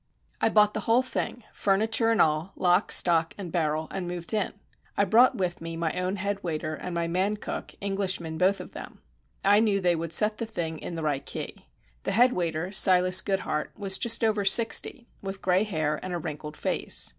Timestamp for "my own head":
5.77-6.41